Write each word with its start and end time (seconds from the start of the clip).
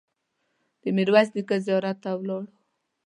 د 0.81 0.83
میرویس 0.95 1.29
نیکه 1.35 1.55
زیارت 1.65 1.97
ته 2.03 2.11
ولاړو. 2.19 2.49